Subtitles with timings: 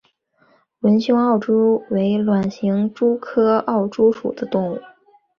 [0.79, 4.81] 纹胸奥蛛为卵形蛛科奥蛛属的动物。